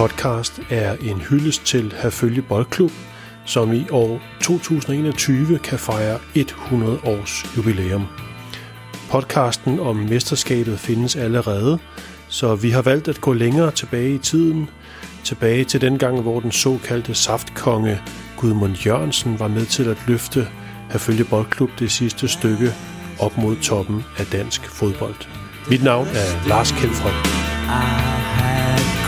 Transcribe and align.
podcast 0.00 0.60
er 0.70 0.96
en 1.02 1.20
hyldest 1.20 1.64
til 1.66 1.94
Herfølge 2.02 2.42
Boldklub, 2.42 2.90
som 3.44 3.72
i 3.72 3.86
år 3.90 4.20
2021 4.42 5.58
kan 5.58 5.78
fejre 5.78 6.18
100 6.34 6.98
års 7.04 7.56
jubilæum. 7.56 8.06
Podcasten 9.10 9.80
om 9.80 9.96
mesterskabet 9.96 10.78
findes 10.78 11.16
allerede, 11.16 11.78
så 12.28 12.54
vi 12.54 12.70
har 12.70 12.82
valgt 12.82 13.08
at 13.08 13.20
gå 13.20 13.32
længere 13.32 13.70
tilbage 13.70 14.14
i 14.14 14.18
tiden, 14.18 14.68
tilbage 15.24 15.64
til 15.64 15.80
den 15.80 15.98
gang, 15.98 16.20
hvor 16.20 16.40
den 16.40 16.52
såkaldte 16.52 17.14
saftkonge 17.14 18.00
Gudmund 18.36 18.76
Jørgensen 18.86 19.38
var 19.38 19.48
med 19.48 19.66
til 19.66 19.88
at 19.88 19.98
løfte 20.06 20.48
Herfølge 20.90 21.24
Boldklub 21.24 21.70
det 21.78 21.90
sidste 21.90 22.28
stykke 22.28 22.72
op 23.18 23.38
mod 23.38 23.56
toppen 23.56 24.04
af 24.18 24.26
dansk 24.26 24.64
fodbold. 24.64 25.26
Mit 25.70 25.84
navn 25.84 26.06
er 26.06 26.48
Lars 26.48 26.72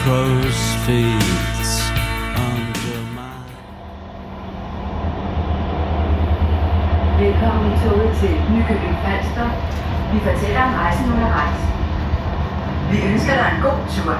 Kjeldfred. 0.04 1.22
Velkommen 7.20 7.72
i 7.72 7.76
toget 7.84 8.10
til 8.20 8.32
Nykøbing 8.52 8.96
Falster. 9.04 9.48
Vi 10.12 10.18
fortæller 10.28 10.62
om 10.62 10.74
rejsen 10.74 11.12
undervejs. 11.12 11.60
Vi 12.90 12.96
ønsker 13.12 13.34
dig 13.34 13.48
en 13.54 13.62
god 13.62 13.78
tur. 13.94 14.14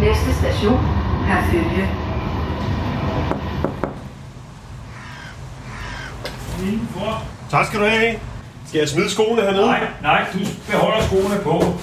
Næste 0.00 0.34
station, 0.40 0.80
Herfølge. 1.26 1.88
Tak 7.50 7.66
skal 7.66 7.80
du 7.80 7.84
have. 7.84 8.18
Skal 8.66 8.78
jeg 8.78 8.88
smide 8.88 9.10
skoene 9.10 9.42
hernede? 9.42 9.66
Nej, 9.66 9.86
nej, 10.02 10.24
du 10.32 10.38
beholder 10.70 11.02
skoene 11.02 11.38
på. 11.44 11.78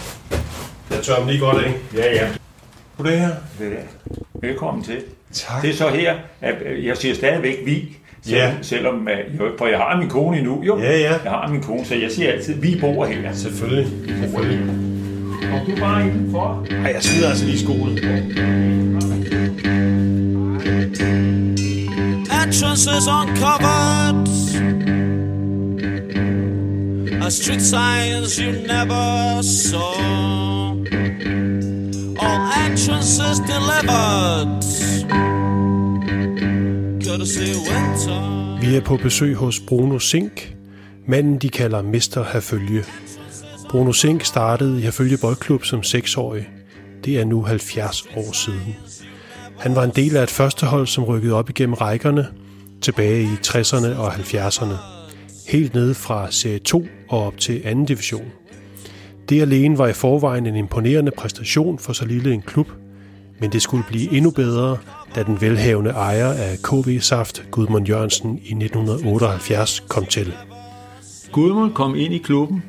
Jeg 1.00 1.06
tør 1.06 1.16
dem 1.20 1.28
lige 1.28 1.40
godt 1.40 1.58
af. 1.66 1.74
Ja, 1.96 2.14
ja. 2.14 2.28
Goddag 2.98 3.20
her. 3.20 3.30
Velkommen 4.42 4.84
til. 4.84 4.98
Tak. 5.34 5.62
Det 5.62 5.70
er 5.70 5.74
så 5.74 5.88
her, 5.90 6.16
at 6.42 6.56
øh, 6.66 6.86
jeg 6.86 6.98
siger 6.98 7.16
stadigvæk 7.16 7.56
vi, 7.66 7.98
selv, 8.24 8.36
Ja. 8.38 8.54
selvom, 8.62 9.08
øh, 9.08 9.40
jo, 9.40 9.52
for 9.58 9.68
jeg 9.68 9.78
har 9.78 9.98
min 9.98 10.10
kone 10.10 10.38
endnu, 10.38 10.64
jo. 10.64 10.80
Ja, 10.80 10.98
ja. 11.00 11.12
Jeg 11.24 11.32
har 11.32 11.48
min 11.52 11.62
kone, 11.64 11.86
så 11.86 11.96
jeg 11.96 12.12
siger 12.12 12.32
altid, 12.32 12.54
vi 12.62 12.78
bor 12.82 13.06
her. 13.06 13.34
Selvfølgelig. 13.34 13.88
Selvfølgelig. 14.22 14.60
Og 15.54 15.62
du 15.68 15.80
bare 15.80 16.02
indenfor. 16.02 16.66
Ej, 16.72 16.92
jeg 16.94 17.04
smider 17.04 17.30
altså 17.30 17.46
lige 17.46 17.60
skoene. 17.60 18.02
Entrances 22.44 23.08
uncovered. 23.08 24.28
A 27.26 27.30
street 27.30 27.62
signs 27.62 28.36
you 28.38 28.52
never 28.52 29.42
saw. 29.42 30.69
All 30.92 32.42
entrances 32.66 33.40
delivered. 33.40 34.64
Courtesy 37.06 37.40
winter. 37.40 38.60
Vi 38.62 38.76
er 38.76 38.82
på 38.82 38.98
besøg 38.98 39.36
hos 39.36 39.60
Bruno 39.60 40.00
Sink, 40.00 40.56
manden 41.08 41.38
de 41.38 41.50
kalder 41.50 41.82
Mester 41.82 42.26
Herfølge. 42.34 42.84
Bruno 43.70 43.92
Sink 43.92 44.24
startede 44.24 44.80
i 44.80 44.82
Herfølge 44.82 45.18
Boldklub 45.22 45.66
som 45.66 45.80
6-årig. 45.80 46.50
Det 47.06 47.20
er 47.20 47.26
nu 47.26 47.44
70 47.44 48.08
år 48.16 48.34
siden. 48.34 48.76
Han 49.60 49.76
var 49.76 49.84
en 49.84 49.92
del 49.96 50.18
af 50.18 50.24
et 50.24 50.30
førstehold, 50.30 50.88
som 50.88 51.04
rykkede 51.04 51.34
op 51.34 51.50
igennem 51.50 51.74
rækkerne 51.74 52.28
tilbage 52.82 53.24
i 53.24 53.36
60'erne 53.48 53.98
og 53.98 54.14
70'erne. 54.14 54.74
Helt 55.48 55.74
nede 55.74 55.94
fra 55.94 56.32
serie 56.32 56.60
2 56.60 56.86
og 57.10 57.26
op 57.26 57.38
til 57.38 57.64
2. 57.64 57.86
division. 57.86 58.26
Det 59.30 59.42
alene 59.42 59.78
var 59.78 59.88
i 59.88 59.94
forvejen 59.94 60.46
en 60.46 60.56
imponerende 60.56 61.12
præstation 61.12 61.80
for 61.80 61.94
så 61.94 62.06
lille 62.06 62.34
en 62.34 62.42
klub, 62.42 62.68
men 63.40 63.52
det 63.52 63.62
skulle 63.62 63.84
blive 63.88 64.12
endnu 64.12 64.32
bedre, 64.32 64.78
da 65.16 65.24
den 65.24 65.42
velhavende 65.42 65.90
ejer 65.90 66.34
af 66.34 66.58
KV 66.64 67.00
Saft, 67.00 67.44
Gudmund 67.52 67.88
Jørgensen, 67.88 68.38
i 68.38 68.54
1978 68.54 69.80
kom 69.80 70.06
til. 70.06 70.34
Gudmund 71.32 71.74
kom 71.74 71.96
ind 71.96 72.14
i 72.14 72.18
klubben. 72.18 72.64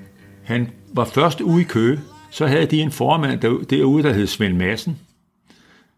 Han 0.45 0.69
var 0.95 1.05
først 1.05 1.41
ude 1.41 1.61
i 1.61 1.65
Køge. 1.65 2.01
Så 2.31 2.47
havde 2.47 2.67
de 2.67 2.81
en 2.81 2.91
formand 2.91 3.41
derude, 3.71 4.03
der 4.03 4.13
hed 4.13 4.27
Svend 4.27 4.57
Madsen. 4.57 4.99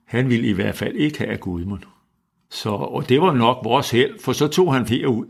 Han 0.06 0.28
ville 0.28 0.48
i 0.48 0.52
hvert 0.52 0.74
fald 0.74 0.94
ikke 0.94 1.18
have 1.18 1.36
Gudmund. 1.36 1.82
Så, 2.50 2.70
og 2.70 3.08
det 3.08 3.20
var 3.20 3.32
nok 3.32 3.58
vores 3.64 3.90
held, 3.90 4.12
for 4.20 4.32
så 4.32 4.48
tog 4.48 4.74
han 4.74 4.86
herud. 4.86 5.26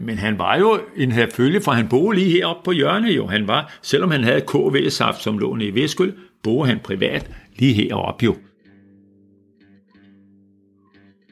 Men 0.00 0.18
han 0.18 0.38
var 0.38 0.56
jo 0.56 0.80
en 0.96 1.12
herfølge, 1.12 1.60
for 1.60 1.72
han 1.72 1.88
boede 1.88 2.18
lige 2.18 2.30
heroppe 2.30 2.62
på 2.64 2.72
hjørnet 2.72 3.16
jo. 3.16 3.26
Han 3.26 3.48
var, 3.48 3.78
selvom 3.82 4.10
han 4.10 4.24
havde 4.24 4.40
KV-saft, 4.40 5.22
som 5.22 5.38
lå 5.38 5.54
nede 5.54 5.68
i 5.68 5.82
Vestkyld, 5.82 6.12
boede 6.42 6.68
han 6.68 6.78
privat 6.78 7.30
lige 7.58 7.74
heroppe 7.74 8.24
jo. 8.24 8.36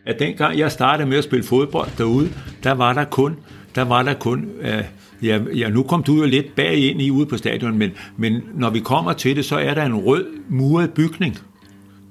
At 0.07 0.19
dengang 0.19 0.59
jeg 0.59 0.73
startede 0.73 1.09
med 1.09 1.19
at 1.19 1.25
spille 1.25 1.45
fodbold 1.45 1.89
derude, 1.99 2.29
der 2.65 2.73
var 2.73 2.93
der 2.93 3.05
kun, 3.05 3.37
der 3.75 3.83
var 3.83 4.03
der 4.03 4.15
kun, 4.15 4.51
øh, 4.61 4.85
ja, 5.23 5.41
ja, 5.55 5.69
nu 5.69 5.83
kom 5.83 6.03
du 6.03 6.15
jo 6.15 6.25
lidt 6.25 6.55
bag 6.55 6.77
ind 6.77 7.03
i 7.03 7.11
ude 7.11 7.27
på 7.27 7.37
stadion, 7.37 7.79
men, 7.79 7.91
men 8.17 8.43
når 8.55 8.71
vi 8.71 8.81
kommer 8.81 9.13
til 9.13 9.37
det, 9.37 9.45
så 9.45 9.57
er 9.57 9.75
der 9.75 9.85
en 9.85 9.95
rød 9.95 10.27
muret 10.49 10.91
bygning. 10.91 11.39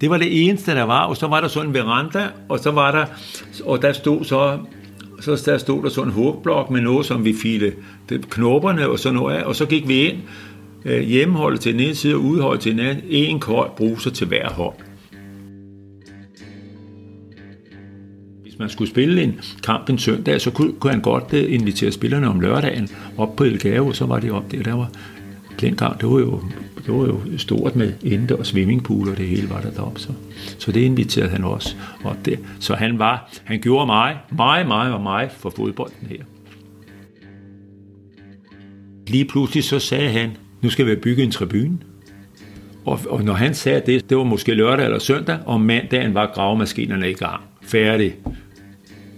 Det 0.01 0.09
var 0.09 0.17
det 0.17 0.47
eneste, 0.47 0.71
der 0.71 0.83
var, 0.83 1.05
og 1.05 1.17
så 1.17 1.27
var 1.27 1.41
der 1.41 1.47
sådan 1.47 1.69
en 1.69 1.73
veranda, 1.73 2.27
og 2.49 2.59
så 2.59 2.71
var 2.71 2.91
der, 2.91 3.05
og 3.65 3.81
der 3.81 3.93
stod 3.93 4.23
så, 4.23 4.59
så 5.19 5.43
der 5.45 5.57
stod 5.57 5.83
der 5.83 5.89
sådan 5.89 6.09
en 6.09 6.13
hugblok 6.13 6.69
med 6.69 6.81
noget, 6.81 7.05
som 7.05 7.25
vi 7.25 7.33
file 7.33 7.73
knopperne 8.29 8.89
og 8.89 8.99
sådan 8.99 9.15
noget 9.15 9.35
af, 9.35 9.43
og 9.43 9.55
så 9.55 9.65
gik 9.65 9.87
vi 9.87 10.07
ind, 10.07 10.17
øh, 10.85 11.01
hjemmeholdet 11.01 11.59
til 11.59 11.73
den 11.73 11.81
ene 11.81 11.95
side 11.95 12.15
og 12.15 12.21
udholdet 12.21 12.61
til 12.61 12.71
den 12.71 12.79
anden, 12.79 13.03
en 13.09 13.39
kold 13.39 13.69
bruser 13.77 14.11
til 14.11 14.27
hver 14.27 14.49
hånd. 14.49 14.75
Hvis 18.41 18.59
man 18.59 18.69
skulle 18.69 18.89
spille 18.89 19.23
en 19.23 19.39
kamp 19.63 19.89
en 19.89 19.97
søndag, 19.97 20.41
så 20.41 20.51
kunne, 20.51 20.73
kunne 20.73 20.91
han 20.91 21.01
godt 21.01 21.33
øh, 21.33 21.53
invitere 21.53 21.91
spillerne 21.91 22.27
om 22.27 22.39
lørdagen 22.39 22.89
op 23.17 23.35
på 23.35 23.43
Elgave, 23.43 23.87
og 23.87 23.95
så 23.95 24.05
var 24.05 24.19
det 24.19 24.31
op 24.31 24.51
der. 24.51 24.63
Der 24.63 24.73
var 24.73 24.91
dengang, 25.61 26.01
det 26.01 26.09
var 26.09 26.19
jo, 26.19 26.41
det 26.85 26.93
var 26.93 27.05
jo 27.05 27.37
stort 27.37 27.75
med 27.75 27.93
indendørs 28.03 28.39
og 28.39 28.45
swimmingpool, 28.45 29.09
og 29.09 29.17
det 29.17 29.27
hele 29.27 29.49
var 29.49 29.61
der 29.61 29.71
deroppe. 29.71 29.99
Så, 29.99 30.09
så 30.59 30.71
det 30.71 30.81
inviterede 30.81 31.29
han 31.29 31.43
også 31.43 31.75
op 32.03 32.25
der. 32.25 32.37
Så 32.59 32.75
han 32.75 32.99
var, 32.99 33.31
han 33.43 33.61
gjorde 33.61 33.85
mig, 33.85 34.17
mig, 34.31 34.67
mig 34.67 34.93
og 34.93 35.01
mig 35.01 35.31
for 35.37 35.49
fodbolden 35.49 36.07
her. 36.09 36.23
Lige 39.07 39.25
pludselig 39.25 39.63
så 39.63 39.79
sagde 39.79 40.09
han, 40.09 40.31
nu 40.61 40.69
skal 40.69 40.85
vi 40.85 40.95
bygge 40.95 41.23
en 41.23 41.31
tribune. 41.31 41.77
Og, 42.85 42.99
og 43.09 43.23
når 43.23 43.33
han 43.33 43.53
sagde 43.53 43.81
det, 43.85 44.09
det 44.09 44.17
var 44.17 44.23
måske 44.23 44.53
lørdag 44.53 44.85
eller 44.85 44.99
søndag, 44.99 45.37
og 45.45 45.61
mandagen 45.61 46.13
var 46.13 46.31
gravemaskinerne 46.33 47.11
i 47.11 47.13
gang. 47.13 47.41
Færdig. 47.61 48.15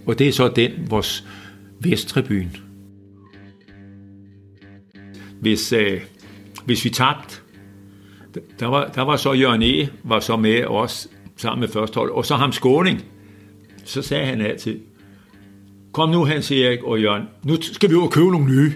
Og 0.06 0.18
det 0.18 0.28
er 0.28 0.32
så 0.32 0.48
den, 0.56 0.70
vores 0.90 1.26
vesttribune. 1.80 2.50
Hvis, 5.40 5.72
øh, 5.72 6.00
hvis 6.68 6.84
vi 6.84 6.90
tabte, 6.90 7.36
der 8.60 8.66
var, 8.66 8.90
der 8.94 9.02
var 9.02 9.16
så 9.16 9.32
Jørgen 9.32 9.62
E. 9.62 9.88
var 10.04 10.20
så 10.20 10.36
med 10.36 10.64
os 10.64 11.08
sammen 11.36 11.60
med 11.60 11.68
førstehold, 11.68 12.10
og 12.10 12.26
så 12.26 12.34
ham 12.34 12.52
Skåning. 12.52 13.04
Så 13.84 14.02
sagde 14.02 14.26
han 14.26 14.40
altid, 14.40 14.80
kom 15.92 16.10
nu 16.10 16.24
Hans 16.24 16.50
Erik 16.50 16.82
og 16.82 17.02
Jørgen, 17.02 17.22
nu 17.44 17.62
skal 17.62 17.90
vi 17.90 17.94
ud 17.94 18.02
og 18.02 18.10
købe 18.10 18.30
nogle 18.30 18.46
nye. 18.46 18.74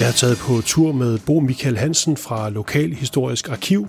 Jeg 0.00 0.08
er 0.08 0.12
taget 0.12 0.38
på 0.38 0.60
tur 0.66 0.92
med 0.92 1.18
Bo 1.26 1.40
Michael 1.40 1.76
Hansen 1.76 2.16
fra 2.16 2.50
Lokalhistorisk 2.50 3.48
Arkiv. 3.48 3.88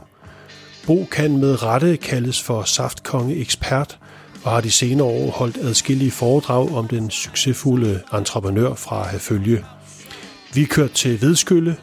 Bo 0.87 1.07
kan 1.11 1.37
med 1.37 1.63
rette 1.63 1.97
kaldes 1.97 2.41
for 2.41 2.63
saftkonge 2.63 3.35
ekspert 3.35 3.99
og 4.43 4.51
har 4.51 4.61
de 4.61 4.71
senere 4.71 5.07
år 5.07 5.31
holdt 5.31 5.57
adskillige 5.57 6.11
foredrag 6.11 6.75
om 6.75 6.87
den 6.87 7.09
succesfulde 7.09 8.01
entreprenør 8.13 8.73
fra 8.73 9.07
Herfølge. 9.09 9.65
Vi 10.53 10.63
kørte 10.65 10.93
til 10.93 11.21
Vedskylle, 11.21 11.77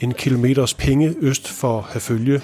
en 0.00 0.14
kilometers 0.14 0.74
penge 0.74 1.14
øst 1.20 1.48
for 1.48 1.88
Herfølge, 1.92 2.40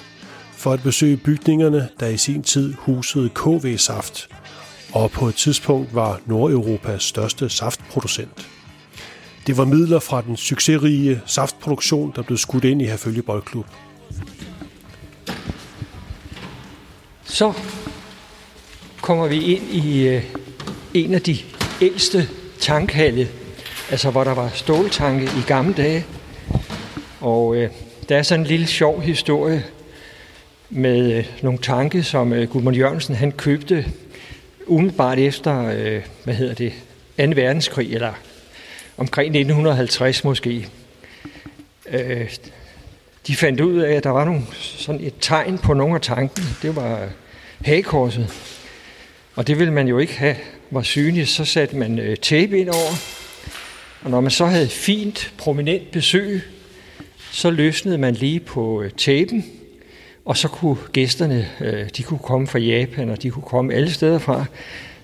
for 0.51 0.73
at 0.73 0.83
besøge 0.83 1.17
bygningerne, 1.17 1.89
der 1.99 2.07
i 2.07 2.17
sin 2.17 2.43
tid 2.43 2.73
husede 2.77 3.29
KV 3.29 3.77
Saft, 3.77 4.29
og 4.91 5.11
på 5.11 5.27
et 5.27 5.35
tidspunkt 5.35 5.95
var 5.95 6.19
Nordeuropas 6.25 7.03
største 7.03 7.49
saftproducent. 7.49 8.49
Det 9.47 9.57
var 9.57 9.65
midler 9.65 9.99
fra 9.99 10.21
den 10.21 10.37
succesrige 10.37 11.21
saftproduktion, 11.25 12.13
der 12.15 12.21
blev 12.21 12.37
skudt 12.37 12.63
ind 12.63 12.81
i 12.81 12.85
Herfølge 12.85 13.21
Boldklub. 13.21 13.65
Så 17.33 17.53
kommer 19.01 19.27
vi 19.27 19.55
ind 19.55 19.63
i 19.71 20.07
øh, 20.07 20.23
en 20.93 21.13
af 21.13 21.21
de 21.21 21.37
ældste 21.81 22.27
tankhalle, 22.59 23.27
altså 23.91 24.11
hvor 24.11 24.23
der 24.23 24.33
var 24.33 24.49
ståltanke 24.49 25.25
i 25.25 25.41
gamle 25.47 25.73
dage. 25.73 26.05
Og 27.19 27.55
øh, 27.55 27.69
der 28.09 28.17
er 28.17 28.21
sådan 28.21 28.39
en 28.39 28.47
lille 28.47 28.67
sjov 28.67 29.01
historie 29.01 29.65
med 30.69 31.13
øh, 31.13 31.25
nogle 31.41 31.59
tanke, 31.59 32.03
som 32.03 32.33
øh, 32.33 32.49
Gudmund 32.49 32.75
Jørgensen 32.75 33.15
han 33.15 33.31
købte 33.31 33.85
umiddelbart 34.67 35.19
efter, 35.19 35.71
øh, 35.77 36.01
hvad 36.23 36.33
hedder 36.33 36.53
det, 36.53 36.73
2. 37.17 37.41
verdenskrig, 37.41 37.93
eller 37.93 38.13
omkring 38.97 39.27
1950 39.27 40.23
måske. 40.23 40.67
Øh, 41.89 42.29
de 43.27 43.35
fandt 43.35 43.61
ud 43.61 43.79
af, 43.79 43.93
at 43.93 44.03
der 44.03 44.09
var 44.09 44.25
nogle, 44.25 44.41
sådan 44.59 45.01
et 45.01 45.13
tegn 45.21 45.57
på 45.57 45.73
nogle 45.73 45.95
af 45.95 46.01
tankene. 46.01 46.45
Det 46.61 46.75
var 46.75 47.09
hagekorset. 47.63 48.29
Og 49.35 49.47
det 49.47 49.59
ville 49.59 49.73
man 49.73 49.87
jo 49.87 49.99
ikke 49.99 50.17
have 50.17 50.35
var 50.71 50.81
synligt. 50.81 51.29
Så 51.29 51.45
satte 51.45 51.75
man 51.75 51.99
øh, 51.99 52.17
tape 52.17 52.59
ind 52.59 52.69
over. 52.69 52.93
Og 54.01 54.11
når 54.11 54.21
man 54.21 54.31
så 54.31 54.45
havde 54.45 54.67
fint, 54.67 55.33
prominent 55.37 55.91
besøg, 55.91 56.41
så 57.31 57.49
løsnede 57.49 57.97
man 57.97 58.13
lige 58.13 58.39
på 58.39 58.81
øh, 58.81 58.91
tapen, 58.91 59.45
og 60.25 60.37
så 60.37 60.47
kunne 60.47 60.77
gæsterne, 60.93 61.49
øh, 61.61 61.89
de 61.97 62.03
kunne 62.03 62.19
komme 62.19 62.47
fra 62.47 62.59
Japan, 62.59 63.09
og 63.09 63.23
de 63.23 63.29
kunne 63.29 63.43
komme 63.43 63.73
alle 63.73 63.91
steder 63.91 64.19
fra. 64.19 64.45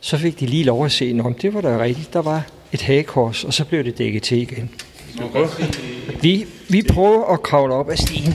Så 0.01 0.17
fik 0.17 0.39
de 0.39 0.45
lige 0.45 0.63
lov 0.63 0.85
at 0.85 0.91
se, 0.91 1.19
om 1.23 1.33
det 1.33 1.53
var 1.53 1.61
der 1.61 1.83
rigtigt. 1.83 2.13
Der 2.13 2.21
var 2.21 2.43
et 2.71 2.81
hagekors, 2.81 3.43
og 3.43 3.53
så 3.53 3.65
blev 3.65 3.83
det 3.83 3.97
dækket 3.97 4.23
til 4.23 4.37
igen. 4.37 4.69
Vi, 6.21 6.45
vi 6.69 6.83
prøver 6.93 7.33
at 7.33 7.43
kravle 7.43 7.73
op 7.73 7.89
ad 7.89 7.97
stigen. 7.97 8.33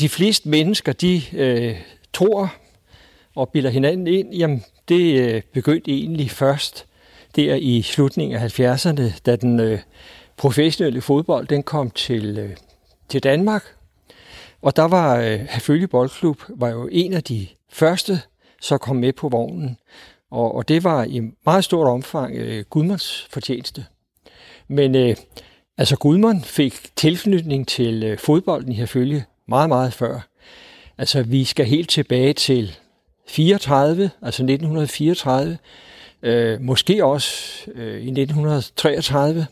De 0.00 0.08
fleste 0.08 0.48
mennesker, 0.48 0.92
de 0.92 1.22
øh, 1.32 1.76
tror 2.12 2.54
og 3.36 3.48
bilder 3.48 3.70
hinanden 3.70 4.06
ind, 4.06 4.34
jamen 4.34 4.64
det 4.88 5.20
øh, 5.20 5.42
begyndte 5.52 5.90
egentlig 5.90 6.30
først 6.30 6.86
der 7.36 7.54
i 7.54 7.82
slutningen 7.82 8.38
af 8.38 8.60
70'erne, 8.60 9.20
da 9.26 9.36
den 9.36 9.60
øh, 9.60 9.78
professionelle 10.36 11.00
fodbold 11.00 11.46
den 11.46 11.62
kom 11.62 11.90
til, 11.90 12.38
øh, 12.38 12.56
til 13.08 13.22
Danmark. 13.22 13.64
Og 14.62 14.76
der 14.76 14.82
var 14.82 15.16
øh, 15.16 15.40
Herfølge 15.50 15.88
Boldklub 15.88 16.42
var 16.48 16.68
jo 16.68 16.88
en 16.92 17.12
af 17.12 17.24
de 17.24 17.46
første, 17.72 18.20
så 18.60 18.78
kom 18.78 18.96
med 18.96 19.12
på 19.12 19.28
vognen. 19.28 19.78
Og, 20.30 20.54
og 20.54 20.68
det 20.68 20.84
var 20.84 21.04
i 21.04 21.20
meget 21.46 21.64
stort 21.64 21.88
omfang 21.88 22.36
øh, 22.36 22.64
Gudmans 22.70 23.26
fortjeneste. 23.30 23.84
Men 24.68 24.94
øh, 24.94 25.16
altså 25.78 25.96
Gudmund 25.96 26.42
fik 26.42 26.96
tilknytning 26.96 27.68
til 27.68 28.02
øh, 28.02 28.18
fodbolden 28.18 28.72
i 28.72 28.74
Herfølge 28.74 29.24
meget, 29.48 29.68
meget 29.68 29.92
før. 29.92 30.20
Altså 30.98 31.22
vi 31.22 31.44
skal 31.44 31.66
helt 31.66 31.88
tilbage 31.88 32.32
til 32.32 32.76
34, 33.28 34.10
altså 34.22 34.42
1934, 34.42 35.58
øh, 36.22 36.60
måske 36.60 37.04
også 37.04 37.30
øh, 37.74 38.00
i 38.00 38.08
1933, 38.08 39.46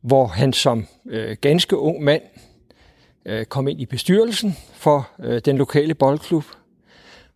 hvor 0.00 0.26
han 0.26 0.52
som 0.52 0.86
øh, 1.06 1.36
ganske 1.40 1.76
ung 1.76 2.02
mand 2.02 2.22
øh, 3.26 3.44
kom 3.44 3.68
ind 3.68 3.80
i 3.80 3.86
bestyrelsen 3.86 4.56
for 4.74 5.10
øh, 5.18 5.40
den 5.44 5.58
lokale 5.58 5.94
boldklub, 5.94 6.44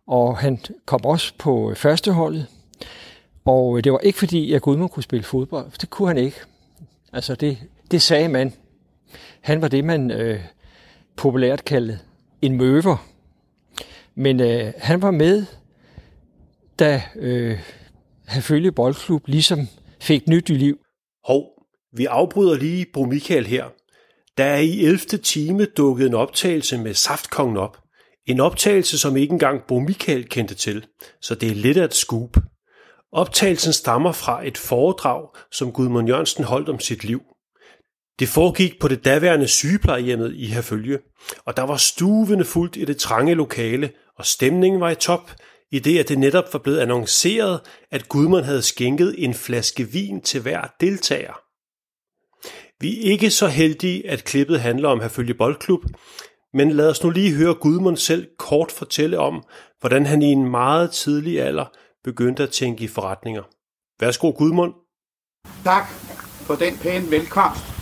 og 0.07 0.37
han 0.37 0.59
kom 0.85 1.05
også 1.05 1.33
på 1.37 1.69
øh, 1.69 1.75
førsteholdet. 1.75 2.47
Og 3.45 3.77
øh, 3.77 3.83
det 3.83 3.91
var 3.91 3.99
ikke 3.99 4.19
fordi, 4.19 4.53
at 4.53 4.61
Gudmund 4.61 4.89
kunne 4.89 5.03
spille 5.03 5.23
fodbold, 5.23 5.71
det 5.81 5.89
kunne 5.89 6.07
han 6.07 6.17
ikke. 6.17 6.37
Altså 7.13 7.35
det, 7.35 7.57
det 7.91 8.01
sagde 8.01 8.27
man. 8.27 8.53
Han 9.41 9.61
var 9.61 9.67
det, 9.67 9.83
man 9.83 10.11
øh, 10.11 10.39
populært 11.17 11.65
kaldet 11.65 11.99
en 12.41 12.57
møver. 12.57 13.07
Men 14.15 14.39
øh, 14.39 14.73
han 14.77 15.01
var 15.01 15.11
med, 15.11 15.45
da 16.79 17.03
øh, 17.15 17.59
Herfølge 18.27 18.71
Boldklub 18.71 19.27
ligesom 19.27 19.59
fik 20.01 20.27
nyt 20.27 20.49
liv. 20.49 20.77
Hov, 21.25 21.43
vi 21.93 22.05
afbryder 22.05 22.57
lige 22.57 22.85
Bro 22.93 23.05
Michael 23.05 23.45
her. 23.45 23.65
Der 24.37 24.43
er 24.43 24.57
i 24.57 24.85
11. 24.85 24.97
time 25.23 25.65
dukket 25.65 26.07
en 26.07 26.13
optagelse 26.13 26.77
med 26.77 26.93
Saftkongen 26.93 27.57
op. 27.57 27.77
En 28.25 28.39
optagelse, 28.39 28.99
som 28.99 29.17
ikke 29.17 29.31
engang 29.31 29.61
Bo 29.67 29.79
Michael 29.79 30.29
kendte 30.29 30.55
til, 30.55 30.85
så 31.21 31.35
det 31.35 31.51
er 31.51 31.55
lidt 31.55 31.77
af 31.77 31.85
et 31.85 31.93
scoop. 31.93 32.37
Optagelsen 33.11 33.73
stammer 33.73 34.11
fra 34.11 34.47
et 34.47 34.57
foredrag, 34.57 35.27
som 35.51 35.71
Gudmund 35.71 36.07
Jørgensen 36.07 36.43
holdt 36.43 36.69
om 36.69 36.79
sit 36.79 37.03
liv. 37.03 37.21
Det 38.19 38.29
foregik 38.29 38.79
på 38.79 38.87
det 38.87 39.05
daværende 39.05 39.47
sygeplejehjemmet 39.47 40.33
i 40.35 40.45
Herfølge, 40.45 40.99
og 41.45 41.57
der 41.57 41.63
var 41.63 41.77
stuvende 41.77 42.45
fuldt 42.45 42.75
i 42.75 42.85
det 42.85 42.97
trange 42.97 43.33
lokale, 43.33 43.91
og 44.17 44.25
stemningen 44.25 44.81
var 44.81 44.89
i 44.89 44.95
top, 44.95 45.31
i 45.71 45.79
det 45.79 45.99
at 45.99 46.09
det 46.09 46.19
netop 46.19 46.53
var 46.53 46.59
blevet 46.59 46.79
annonceret, 46.79 47.59
at 47.91 48.09
Gudmund 48.09 48.45
havde 48.45 48.61
skænket 48.61 49.15
en 49.17 49.33
flaske 49.33 49.83
vin 49.83 50.21
til 50.21 50.41
hver 50.41 50.61
deltager. 50.81 51.33
Vi 52.79 52.97
er 52.97 53.11
ikke 53.11 53.29
så 53.29 53.47
heldige, 53.47 54.09
at 54.09 54.23
klippet 54.23 54.59
handler 54.59 54.89
om 54.89 55.01
Herfølge 55.01 55.33
Boldklub, 55.33 55.81
men 56.53 56.71
lad 56.71 56.89
os 56.89 57.03
nu 57.03 57.09
lige 57.09 57.35
høre 57.35 57.53
Gudmund 57.53 57.97
selv 57.97 58.27
kort 58.39 58.71
fortælle 58.71 59.19
om, 59.19 59.43
hvordan 59.79 60.05
han 60.05 60.21
i 60.21 60.25
en 60.25 60.51
meget 60.51 60.91
tidlig 60.91 61.41
alder 61.41 61.65
begyndte 62.03 62.43
at 62.43 62.49
tænke 62.49 62.83
i 62.83 62.87
forretninger. 62.87 63.43
Værsgo 63.99 64.29
Gudmund. 64.29 64.73
Tak 65.63 65.87
for 66.47 66.55
den 66.55 66.77
pæne 66.77 67.11
velkomst. 67.11 67.76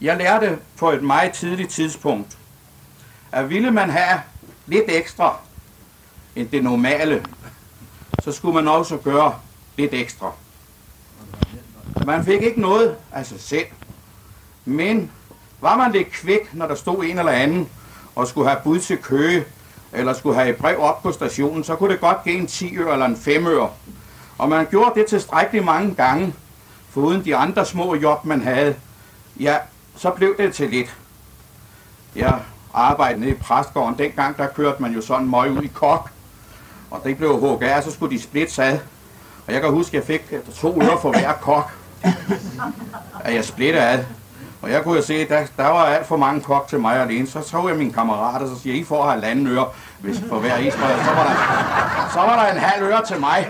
Jeg 0.00 0.16
lærte 0.16 0.58
på 0.78 0.90
et 0.90 1.02
meget 1.02 1.32
tidligt 1.32 1.70
tidspunkt, 1.70 2.38
at 3.32 3.50
ville 3.50 3.70
man 3.70 3.90
have 3.90 4.20
lidt 4.66 4.84
ekstra 4.88 5.36
end 6.36 6.48
det 6.48 6.64
normale, 6.64 7.24
så 8.22 8.32
skulle 8.32 8.54
man 8.54 8.68
også 8.68 8.96
gøre 8.96 9.34
lidt 9.76 9.94
ekstra. 9.94 10.32
Man 12.06 12.24
fik 12.24 12.42
ikke 12.42 12.60
noget 12.60 12.96
af 13.12 13.26
sig 13.26 13.40
selv, 13.40 13.66
men 14.64 15.10
var 15.60 15.76
man 15.76 15.92
lidt 15.92 16.10
kvik, 16.10 16.54
når 16.54 16.66
der 16.66 16.74
stod 16.74 17.04
en 17.04 17.18
eller 17.18 17.32
anden 17.32 17.68
og 18.14 18.28
skulle 18.28 18.48
have 18.48 18.60
bud 18.64 18.80
til 18.80 18.98
køge, 18.98 19.44
eller 19.92 20.12
skulle 20.12 20.36
have 20.36 20.48
et 20.50 20.56
brev 20.56 20.80
op 20.80 21.02
på 21.02 21.12
stationen, 21.12 21.64
så 21.64 21.76
kunne 21.76 21.92
det 21.92 22.00
godt 22.00 22.24
give 22.24 22.36
en 22.36 22.46
10 22.46 22.76
øre 22.76 22.92
eller 22.92 23.06
en 23.06 23.16
5 23.16 23.46
øre. 23.46 23.70
Og 24.38 24.48
man 24.48 24.66
gjorde 24.70 25.00
det 25.00 25.06
tilstrækkeligt 25.06 25.64
mange 25.64 25.94
gange, 25.94 26.34
foruden 26.90 27.24
de 27.24 27.36
andre 27.36 27.66
små 27.66 27.94
job, 27.94 28.24
man 28.24 28.42
havde. 28.42 28.76
Ja, 29.40 29.56
så 29.98 30.10
blev 30.10 30.36
det 30.36 30.54
til 30.54 30.70
lidt. 30.70 30.96
Jeg 32.16 32.38
arbejdede 32.74 33.20
nede 33.20 33.30
i 33.30 33.34
præstgården. 33.34 33.98
Dengang 33.98 34.36
der 34.36 34.46
kørte 34.46 34.82
man 34.82 34.92
jo 34.92 35.00
sådan 35.00 35.30
møg 35.30 35.50
ud 35.50 35.62
i 35.62 35.66
kok. 35.66 36.10
Og 36.90 37.00
det 37.04 37.16
blev 37.16 37.38
hugget 37.40 37.68
af, 37.68 37.82
så 37.82 37.92
skulle 37.92 38.16
de 38.16 38.22
splitte 38.22 38.62
ad. 38.62 38.78
Og 39.46 39.52
jeg 39.52 39.60
kan 39.60 39.70
huske, 39.70 39.96
at 39.96 40.08
jeg 40.08 40.20
fik 40.20 40.32
øh, 40.32 40.54
to 40.54 40.82
øre 40.82 40.98
for 41.02 41.10
hver 41.10 41.32
kok. 41.32 41.70
At 43.20 43.34
jeg 43.34 43.44
splittede 43.44 43.84
ad. 43.84 44.04
Og 44.62 44.70
jeg 44.70 44.82
kunne 44.82 44.96
jo 44.96 45.02
se, 45.02 45.14
at 45.14 45.28
der, 45.28 45.46
der 45.56 45.68
var 45.68 45.84
alt 45.84 46.06
for 46.06 46.16
mange 46.16 46.40
kok 46.40 46.68
til 46.68 46.80
mig 46.80 47.00
alene. 47.00 47.26
Så 47.26 47.40
tog 47.40 47.68
jeg 47.68 47.76
mine 47.76 47.92
kammerater, 47.92 48.46
og 48.46 48.56
så 48.56 48.62
siger 48.62 48.76
I 48.76 48.84
får 48.84 49.10
halvanden 49.10 49.46
øre, 49.46 49.66
hvis 49.98 50.20
for 50.28 50.38
hver 50.38 50.56
is. 50.56 50.72
Så 50.72 50.78
var, 50.78 51.24
der, 51.24 52.10
så 52.12 52.18
var 52.18 52.44
der 52.44 52.52
en 52.52 52.58
halv 52.58 52.84
øre 52.84 53.04
til 53.06 53.20
mig. 53.20 53.48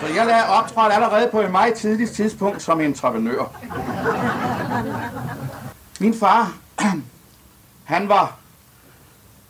Så 0.00 0.06
jeg 0.06 0.26
lavede 0.26 0.48
optrådt 0.48 0.92
allerede 0.92 1.28
på 1.32 1.40
et 1.40 1.50
meget 1.50 1.74
tidligt 1.74 2.10
tidspunkt 2.10 2.62
som 2.62 2.80
entreprenør. 2.80 3.52
Min 6.00 6.14
far, 6.14 6.52
han 7.84 8.08
var 8.08 8.36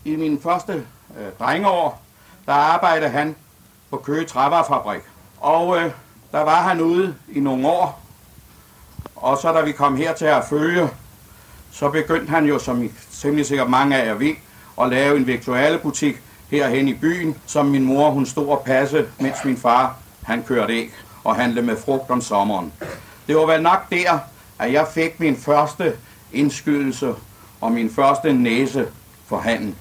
i 0.05 0.17
min 0.17 0.41
første 0.43 0.73
øh, 1.19 1.27
drengeår, 1.39 2.03
der 2.47 2.53
arbejdede 2.53 3.11
han 3.11 3.37
på 3.91 3.97
Køge 3.97 4.25
Trævarefabrik. 4.25 5.03
Og 5.41 5.77
øh, 5.77 5.91
der 6.33 6.41
var 6.41 6.63
han 6.63 6.81
ude 6.81 7.15
i 7.29 7.41
nogle 7.41 7.69
år. 7.69 8.01
Og 9.17 9.39
så 9.39 9.53
da 9.53 9.61
vi 9.61 9.73
kom 9.73 9.97
her 9.97 10.15
til 10.15 10.25
at 10.25 10.45
følge, 10.45 10.89
så 11.73 11.89
begyndte 11.89 12.31
han 12.31 12.47
jo, 12.47 12.59
som 12.59 12.83
I 12.83 12.91
simpelthen 13.11 13.45
sikkert 13.45 13.71
mange 13.71 13.97
af 13.97 14.07
jer 14.07 14.15
ved, 14.15 14.35
at 14.81 14.89
lave 14.89 15.17
en 15.17 15.27
virtuelle 15.27 15.79
butik 15.79 16.17
herhen 16.51 16.89
i 16.89 16.95
byen, 16.95 17.37
som 17.47 17.67
min 17.67 17.85
mor 17.85 18.11
hun 18.11 18.27
stod 18.27 18.49
og 18.49 18.63
passe, 18.67 19.07
mens 19.21 19.37
min 19.45 19.57
far 19.57 19.97
han 20.23 20.43
kørte 20.43 20.73
æg 20.73 20.91
og 21.25 21.37
handlede 21.37 21.67
med 21.67 21.77
frugt 21.77 22.11
om 22.11 22.21
sommeren. 22.21 22.73
Det 23.27 23.37
var 23.37 23.47
vel 23.47 23.63
nok 23.63 23.91
der, 23.91 24.19
at 24.59 24.73
jeg 24.73 24.87
fik 24.95 25.21
min 25.21 25.37
første 25.37 25.97
indskydelse 26.33 27.15
og 27.61 27.73
min 27.73 27.91
første 27.91 28.33
næse 28.33 28.87
for 29.27 29.39
handen. 29.39 29.75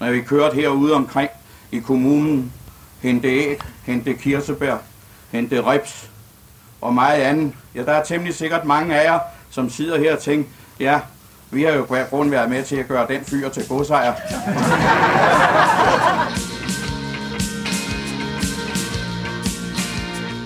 Når 0.00 0.10
vi 0.10 0.20
kørte 0.20 0.54
herude 0.54 0.94
omkring 0.94 1.30
i 1.72 1.78
kommunen, 1.78 2.52
hente 3.00 3.28
æg, 3.28 3.60
hente 3.86 4.14
kirsebær, 4.14 4.76
hente 5.30 5.72
rips 5.72 6.10
og 6.80 6.94
meget 6.94 7.22
andet. 7.22 7.52
Ja, 7.74 7.82
der 7.82 7.92
er 7.92 8.04
temmelig 8.04 8.34
sikkert 8.34 8.64
mange 8.64 9.00
af 9.00 9.04
jer, 9.04 9.18
som 9.50 9.70
sidder 9.70 9.98
her 9.98 10.16
og 10.16 10.22
tænker, 10.22 10.50
ja, 10.80 11.00
vi 11.50 11.62
har 11.62 11.72
jo 11.72 11.86
grund 12.10 12.30
været 12.30 12.50
med 12.50 12.64
til 12.64 12.76
at 12.76 12.88
gøre 12.88 13.06
den 13.08 13.24
fyr 13.24 13.48
til 13.48 13.68
godsejer. 13.68 14.14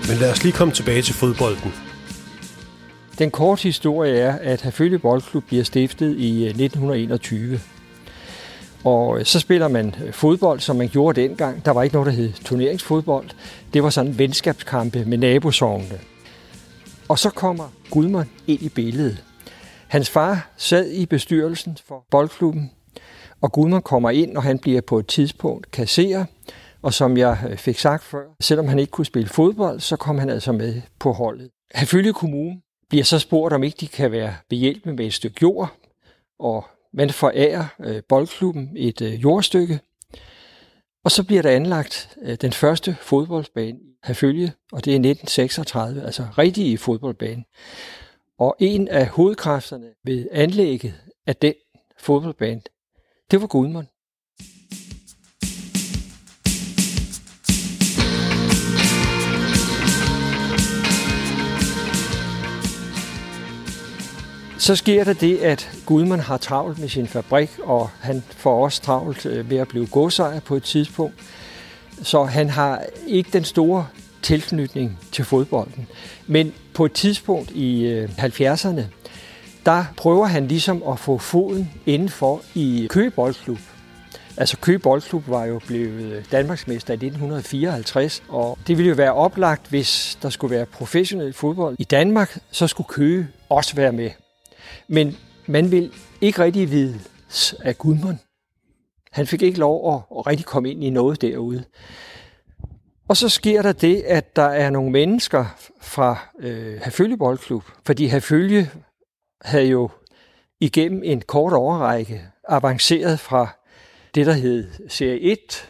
Men 0.07 0.17
lad 0.17 0.31
os 0.31 0.43
lige 0.43 0.53
komme 0.53 0.73
tilbage 0.73 1.01
til 1.01 1.15
fodbolden. 1.15 1.86
Den 3.19 3.31
korte 3.31 3.63
historie 3.63 4.19
er, 4.19 4.37
at 4.41 4.61
Herfølge 4.61 4.99
Boldklub 4.99 5.43
bliver 5.43 5.63
stiftet 5.63 6.17
i 6.17 6.43
øh, 6.43 6.49
1921. 6.49 7.59
Og 8.83 9.19
øh, 9.19 9.25
så 9.25 9.39
spiller 9.39 9.67
man 9.67 9.95
øh, 10.05 10.13
fodbold, 10.13 10.59
som 10.59 10.75
man 10.75 10.87
gjorde 10.87 11.21
dengang. 11.21 11.65
Der 11.65 11.71
var 11.71 11.83
ikke 11.83 11.95
noget, 11.95 12.05
der 12.05 12.11
hed 12.11 12.33
turneringsfodbold. 12.33 13.29
Det 13.73 13.83
var 13.83 13.89
sådan 13.89 14.17
venskabskampe 14.17 15.05
med 15.05 15.17
nabosovnene. 15.17 15.99
Og 17.09 17.19
så 17.19 17.29
kommer 17.29 17.73
Gudmund 17.91 18.27
ind 18.47 18.61
i 18.61 18.69
billedet. 18.69 19.23
Hans 19.87 20.09
far 20.09 20.49
sad 20.57 20.91
i 20.91 21.05
bestyrelsen 21.05 21.77
for 21.87 22.05
boldklubben, 22.11 22.71
og 23.41 23.51
Gudmund 23.51 23.83
kommer 23.83 24.09
ind, 24.09 24.37
og 24.37 24.43
han 24.43 24.59
bliver 24.59 24.81
på 24.81 24.99
et 24.99 25.07
tidspunkt 25.07 25.71
kasserer. 25.71 26.25
Og 26.81 26.93
som 26.93 27.17
jeg 27.17 27.37
fik 27.57 27.79
sagt 27.79 28.03
før, 28.03 28.23
selvom 28.39 28.67
han 28.67 28.79
ikke 28.79 28.91
kunne 28.91 29.05
spille 29.05 29.29
fodbold, 29.29 29.79
så 29.79 29.95
kom 29.95 30.17
han 30.17 30.29
altså 30.29 30.51
med 30.51 30.81
på 30.99 31.11
holdet. 31.11 31.49
Herfølge 31.75 32.13
Kommune 32.13 32.61
bliver 32.89 33.03
så 33.03 33.19
spurgt, 33.19 33.53
om 33.53 33.63
ikke 33.63 33.77
de 33.79 33.87
kan 33.87 34.11
være 34.11 34.35
behjælpende 34.49 34.95
med 34.95 35.05
et 35.05 35.13
stykke 35.13 35.37
jord, 35.41 35.75
og 36.39 36.65
man 36.93 37.09
forærer 37.09 37.65
øh, 37.79 38.03
boldklubben 38.09 38.71
et 38.75 39.01
øh, 39.01 39.23
jordstykke. 39.23 39.79
Og 41.03 41.11
så 41.11 41.23
bliver 41.23 41.41
der 41.41 41.49
anlagt 41.49 42.17
øh, 42.21 42.37
den 42.41 42.53
første 42.53 42.97
fodboldbane 43.01 43.79
i 43.79 43.97
Herfølge, 44.03 44.53
og 44.71 44.85
det 44.85 44.91
er 44.91 44.95
1936, 44.95 46.05
altså 46.05 46.27
rigtig 46.37 46.79
fodboldbane. 46.79 47.43
Og 48.39 48.55
en 48.59 48.87
af 48.87 49.07
hovedkræfterne 49.07 49.87
ved 50.03 50.27
anlægget 50.31 50.93
af 51.27 51.35
den 51.35 51.53
fodboldbane, 51.99 52.61
det 53.31 53.41
var 53.41 53.47
Gudmund. 53.47 53.87
Så 64.59 64.75
sker 64.75 65.03
der 65.03 65.13
det, 65.13 65.37
at 65.37 65.69
Gudmund 65.85 66.21
har 66.21 66.37
travlt 66.37 66.79
med 66.79 66.89
sin 66.89 67.07
fabrik, 67.07 67.49
og 67.63 67.89
han 67.99 68.23
får 68.29 68.63
også 68.63 68.81
travlt 68.81 69.25
øh, 69.25 69.35
ved 69.35 69.43
med 69.43 69.57
at 69.57 69.67
blive 69.67 69.87
godsejer 69.87 70.39
på 70.39 70.55
et 70.55 70.63
tidspunkt. 70.63 71.15
Så 72.03 72.23
han 72.23 72.49
har 72.49 72.83
ikke 73.07 73.29
den 73.33 73.43
store 73.43 73.87
tilknytning 74.21 74.99
til 75.11 75.25
fodbolden. 75.25 75.87
Men 76.27 76.53
på 76.73 76.85
et 76.85 76.93
tidspunkt 76.93 77.51
i 77.51 77.85
øh, 77.85 78.09
70'erne, 78.09 78.81
der 79.65 79.85
prøver 79.97 80.25
han 80.25 80.47
ligesom 80.47 80.83
at 80.89 80.99
få 80.99 81.17
foden 81.17 81.71
indenfor 81.85 82.41
i 82.55 82.87
Køge 82.89 83.11
Boldklub. 83.11 83.59
Altså 84.37 84.57
Køge 84.57 84.79
Boldklub 84.79 85.27
var 85.27 85.45
jo 85.45 85.61
blevet 85.67 86.13
øh, 86.13 86.23
Danmarksmester 86.31 86.93
i 86.93 86.95
1954, 86.95 88.23
og 88.29 88.57
det 88.67 88.77
ville 88.77 88.89
jo 88.89 88.95
være 88.95 89.13
oplagt, 89.13 89.67
hvis 89.69 90.17
der 90.21 90.29
skulle 90.29 90.55
være 90.55 90.65
professionel 90.65 91.33
fodbold 91.33 91.75
i 91.79 91.83
Danmark, 91.83 92.39
så 92.51 92.67
skulle 92.67 92.87
Køge 92.87 93.27
også 93.49 93.75
være 93.75 93.91
med. 93.91 94.09
Men 94.87 95.17
man 95.45 95.71
vil 95.71 95.93
ikke 96.21 96.43
rigtig 96.43 96.71
vide 96.71 96.99
af 97.59 97.77
Gudmund. 97.77 98.17
Han 99.11 99.27
fik 99.27 99.41
ikke 99.41 99.59
lov 99.59 99.93
at, 99.93 100.17
at 100.19 100.27
rigtig 100.27 100.45
komme 100.45 100.71
ind 100.71 100.83
i 100.83 100.89
noget 100.89 101.21
derude. 101.21 101.63
Og 103.07 103.17
så 103.17 103.29
sker 103.29 103.61
der 103.61 103.71
det, 103.71 104.01
at 104.01 104.35
der 104.35 104.43
er 104.43 104.69
nogle 104.69 104.91
mennesker 104.91 105.45
fra 105.81 106.17
øh, 106.39 106.81
Herfølge 106.83 107.17
Boldklub, 107.17 107.63
fordi 107.85 108.07
Herfølge 108.07 108.71
havde 109.41 109.65
jo 109.65 109.89
igennem 110.59 111.01
en 111.03 111.21
kort 111.21 111.53
overrække 111.53 112.21
avanceret 112.47 113.19
fra 113.19 113.47
det, 114.15 114.25
der 114.25 114.33
hed 114.33 114.71
Serie 114.89 115.19
1, 115.19 115.69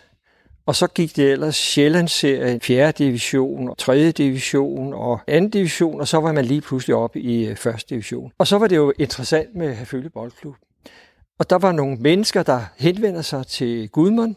og 0.67 0.75
så 0.75 0.87
gik 0.87 1.15
det 1.15 1.31
ellers 1.31 1.55
Sjællandsserien, 1.55 2.61
4. 2.61 2.91
division, 2.91 3.75
3. 3.77 4.11
division 4.11 4.93
og 4.93 5.19
2. 5.27 5.47
division, 5.47 6.01
og 6.01 6.07
så 6.07 6.17
var 6.17 6.31
man 6.31 6.45
lige 6.45 6.61
pludselig 6.61 6.95
oppe 6.95 7.19
i 7.19 7.45
øh, 7.45 7.51
1. 7.51 7.83
Division. 7.89 8.31
Og 8.37 8.47
så 8.47 8.57
var 8.57 8.67
det 8.67 8.75
jo 8.75 8.93
interessant 8.99 9.55
med 9.55 9.75
Herfølge 9.75 10.09
Boldklub. 10.09 10.55
Og 11.39 11.49
der 11.49 11.57
var 11.57 11.71
nogle 11.71 11.97
mennesker, 11.97 12.43
der 12.43 12.61
henvender 12.77 13.21
sig 13.21 13.47
til 13.47 13.89
Gudmund, 13.89 14.35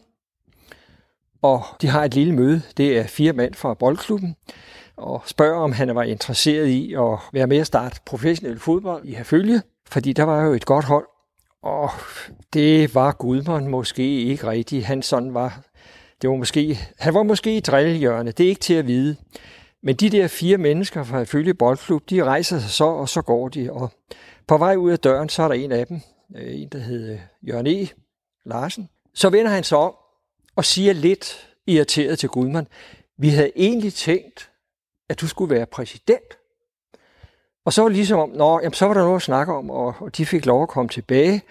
og 1.41 1.63
de 1.81 1.87
har 1.87 2.03
et 2.03 2.13
lille 2.13 2.33
møde. 2.35 2.61
Det 2.77 2.97
er 2.97 3.03
fire 3.03 3.33
mand 3.33 3.53
fra 3.53 3.73
boldklubben, 3.73 4.35
og 4.97 5.21
spørger, 5.25 5.59
om 5.59 5.71
han 5.71 5.95
var 5.95 6.03
interesseret 6.03 6.67
i 6.67 6.93
at 6.93 7.17
være 7.33 7.47
med 7.47 7.57
at 7.57 7.67
starte 7.67 7.99
professionel 8.05 8.59
fodbold 8.59 9.05
i 9.05 9.13
Herfølge, 9.13 9.61
fordi 9.87 10.13
der 10.13 10.23
var 10.23 10.45
jo 10.45 10.53
et 10.53 10.65
godt 10.65 10.85
hold. 10.85 11.05
Og 11.63 11.89
det 12.53 12.95
var 12.95 13.11
Gudmund 13.11 13.67
måske 13.67 14.21
ikke 14.21 14.47
rigtigt. 14.47 14.85
Han 14.85 15.01
sådan 15.01 15.33
var, 15.33 15.61
det 16.21 16.29
var 16.29 16.35
måske, 16.35 16.79
han 16.97 17.13
var 17.13 17.23
måske 17.23 17.57
i 17.57 17.59
drillehjørne. 17.59 18.31
Det 18.31 18.43
er 18.43 18.49
ikke 18.49 18.61
til 18.61 18.73
at 18.73 18.87
vide. 18.87 19.15
Men 19.83 19.95
de 19.95 20.09
der 20.09 20.27
fire 20.27 20.57
mennesker 20.57 21.03
fra 21.03 21.17
Herfølge 21.17 21.53
Boldklub, 21.53 22.09
de 22.09 22.23
rejser 22.23 22.59
sig 22.59 22.69
så, 22.69 22.85
og 22.85 23.09
så 23.09 23.21
går 23.21 23.49
de. 23.49 23.71
Og 23.71 23.91
på 24.47 24.57
vej 24.57 24.75
ud 24.75 24.91
af 24.91 24.99
døren, 24.99 25.29
så 25.29 25.43
er 25.43 25.47
der 25.47 25.55
en 25.55 25.71
af 25.71 25.87
dem, 25.87 26.01
øh, 26.35 26.61
en 26.61 26.69
der 26.69 26.79
hedder 26.79 27.17
Jørgen 27.47 27.67
E. 27.67 27.87
Larsen. 28.45 28.89
Så 29.13 29.29
vender 29.29 29.51
han 29.51 29.63
sig 29.63 29.77
om 29.77 29.93
og 30.55 30.65
siger 30.65 30.93
lidt 30.93 31.47
irriteret 31.67 32.19
til 32.19 32.29
Gudmund, 32.29 32.67
vi 33.17 33.29
havde 33.29 33.51
egentlig 33.55 33.93
tænkt, 33.93 34.51
at 35.09 35.21
du 35.21 35.27
skulle 35.27 35.55
være 35.55 35.65
præsident. 35.65 36.37
Og 37.65 37.73
så 37.73 37.81
var 37.81 37.89
det 37.89 37.95
ligesom 37.95 38.19
om, 38.19 38.29
nå, 38.29 38.59
jamen, 38.59 38.73
så 38.73 38.85
var 38.85 38.93
der 38.93 39.01
noget 39.01 39.15
at 39.15 39.21
snakke 39.21 39.53
om, 39.53 39.69
og, 39.69 39.95
og 39.99 40.17
de 40.17 40.25
fik 40.25 40.45
lov 40.45 40.63
at 40.63 40.69
komme 40.69 40.89
tilbage. 40.89 41.41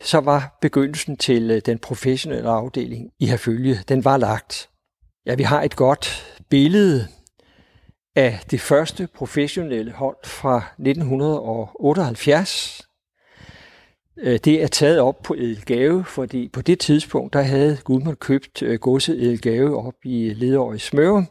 Så 0.00 0.20
var 0.20 0.58
begyndelsen 0.60 1.16
til 1.16 1.50
øh, 1.50 1.62
den 1.66 1.78
professionelle 1.78 2.48
afdeling 2.48 3.10
i 3.18 3.26
Herfølge, 3.26 3.78
den 3.88 4.04
var 4.04 4.16
lagt. 4.16 4.70
Ja, 5.26 5.34
vi 5.34 5.42
har 5.42 5.62
et 5.62 5.76
godt 5.76 6.36
billede 6.48 7.08
af 8.16 8.40
det 8.50 8.60
første 8.60 9.08
professionelle 9.14 9.92
hold 9.92 10.16
fra 10.24 10.56
1978. 10.78 12.88
Øh, 14.18 14.38
det 14.44 14.62
er 14.62 14.66
taget 14.66 15.00
op 15.00 15.22
på 15.22 15.34
Edelgave, 15.34 16.04
fordi 16.04 16.48
på 16.48 16.62
det 16.62 16.78
tidspunkt, 16.78 17.32
der 17.32 17.42
havde 17.42 17.78
Gudmund 17.84 18.16
købt 18.16 18.62
øh, 18.62 18.78
godset 18.78 19.22
Edelgave 19.22 19.86
op 19.86 19.94
i 20.04 20.34
Ledår 20.34 20.74
i 20.74 20.78
Smøre. 20.78 21.26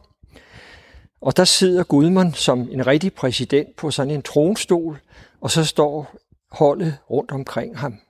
Og 1.20 1.36
der 1.36 1.44
sidder 1.44 1.84
Gudmund 1.84 2.34
som 2.34 2.68
en 2.70 2.86
rigtig 2.86 3.14
præsident 3.14 3.76
på 3.76 3.90
sådan 3.90 4.14
en 4.14 4.22
tronstol, 4.22 5.00
og 5.40 5.50
så 5.50 5.64
står 5.64 6.16
holdet 6.50 6.98
rundt 7.10 7.30
omkring 7.30 7.78
ham. 7.78 8.00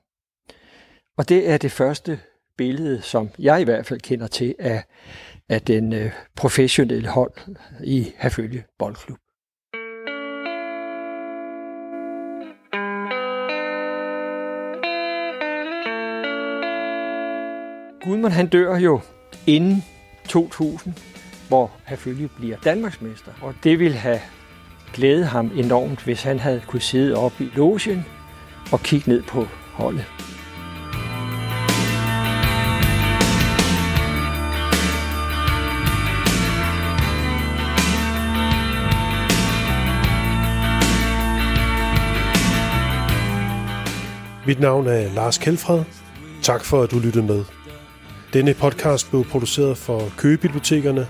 Og 1.19 1.29
det 1.29 1.51
er 1.51 1.57
det 1.57 1.73
første 1.73 2.21
billede, 2.57 3.03
som 3.03 3.31
jeg 3.39 3.61
i 3.61 3.65
hvert 3.65 3.87
fald 3.87 4.01
kender 4.01 4.27
til 4.27 4.55
af, 4.59 4.85
af 5.49 5.63
den 5.63 5.93
øh, 5.93 6.13
professionelle 6.37 7.09
hold 7.09 7.33
i 7.85 8.13
Herfølge 8.19 8.65
Boldklub. 8.79 9.19
Gudmund 18.03 18.33
han 18.33 18.47
dør 18.47 18.77
jo 18.77 19.01
inden 19.47 19.85
2000, 20.29 20.95
hvor 21.49 21.71
Herfølge 21.87 22.29
bliver 22.37 22.57
Danmarksmester. 22.65 23.33
Og 23.43 23.55
det 23.65 23.79
ville 23.79 23.97
have 23.97 24.21
glædet 24.93 25.27
ham 25.27 25.51
enormt, 25.57 26.05
hvis 26.05 26.23
han 26.23 26.39
havde 26.39 26.63
kunne 26.67 26.83
sidde 26.83 27.17
op 27.17 27.41
i 27.41 27.51
logen 27.55 28.05
og 28.73 28.81
kigge 28.81 29.11
ned 29.11 29.23
på 29.23 29.45
holdet. 29.73 30.07
Mit 44.49 44.61
navn 44.61 44.87
er 44.87 45.13
Lars 45.15 45.39
Kjeldfred. 45.39 45.85
Tak 46.43 46.65
for, 46.65 46.83
at 46.83 46.91
du 46.91 46.99
lyttede 46.99 47.27
med. 47.27 47.45
Denne 48.33 48.55
podcast 48.55 49.11
blev 49.11 49.25
produceret 49.25 49.79
for 49.79 50.13
Køgebibliotekerne 50.17 51.07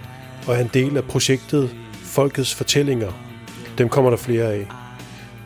og 0.46 0.54
er 0.54 0.58
en 0.58 0.70
del 0.74 0.96
af 0.96 1.04
projektet 1.04 1.76
Folkets 2.02 2.54
Fortællinger. 2.54 3.12
Dem 3.78 3.88
kommer 3.88 4.10
der 4.10 4.16
flere 4.16 4.52
af. 4.52 4.66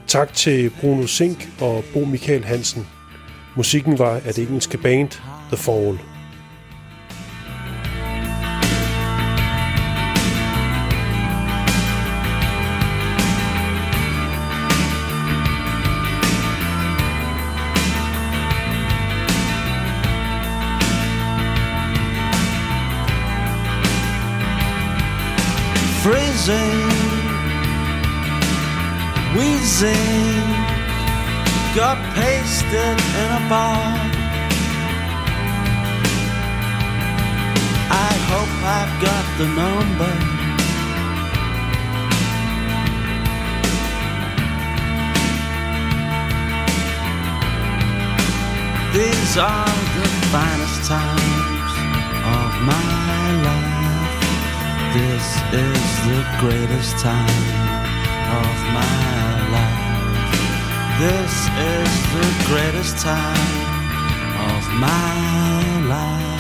Tak 0.07 0.35
til 0.35 0.71
Bruno 0.81 1.07
Sink 1.07 1.49
og 1.61 1.85
Bo 1.95 2.05
Michael 2.05 2.45
Hansen. 2.45 2.87
Musikken 3.57 3.99
var 3.99 4.21
af 4.25 4.35
det 4.35 4.49
engelske 4.49 4.79
band 4.79 5.11
The 5.49 5.57
Fall. 5.57 6.12
Freezing, 26.45 26.89
wheezing, 29.37 30.43
got 31.77 31.99
pasted 32.15 32.99
in 33.23 33.29
a 33.31 33.49
bar. 33.49 33.95
I 37.91 38.13
hope 38.31 38.55
I've 38.79 38.95
got 39.07 39.25
the 39.39 39.47
number. 39.63 40.15
These 48.93 49.37
are 49.39 49.75
the 49.97 50.09
finest 50.33 50.89
times 50.89 51.73
of 52.25 52.67
my. 52.67 53.02
This 54.95 55.37
is 55.53 55.85
the 56.05 56.23
greatest 56.39 56.99
time 56.99 57.47
of 58.41 58.57
my 58.77 59.33
life. 59.57 59.83
This 61.01 61.35
is 61.73 61.93
the 62.13 62.29
greatest 62.47 62.99
time 62.99 63.55
of 64.51 64.63
my 64.79 65.87
life. 65.89 66.33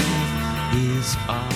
All. 1.28 1.51